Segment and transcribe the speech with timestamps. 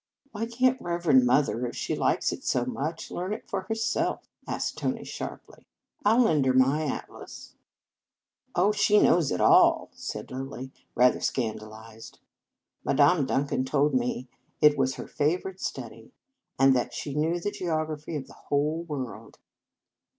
[0.31, 3.75] "Why can t Reverend Mother, if she likes it so much, learn it for her
[3.75, 5.67] self?" asked Tony sharply."
[6.03, 9.91] I 11 lend her my atlas." In Our Convent Days" Oh, she knows it all,"
[9.93, 12.17] said Lilly, rather scandalized."
[12.83, 14.27] Madame Dun can told me
[14.59, 16.11] it was her favourite study,
[16.57, 19.37] and that she knew the geography of the whole world."